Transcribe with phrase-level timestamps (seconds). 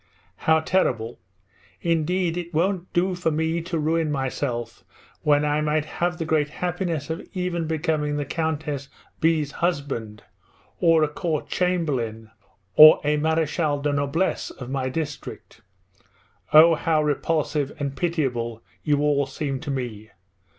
[0.47, 1.19] How terrible!
[1.81, 4.83] Indeed it won't do for me to ruin myself
[5.21, 10.23] when I might have the great happiness of even becoming the Countess B 's husband,
[10.79, 12.31] or a Court chamberlain,
[12.75, 15.61] or a Marechal de noblesse of my district.
[16.51, 20.09] Oh, how repulsive and pitiable you all seem to me!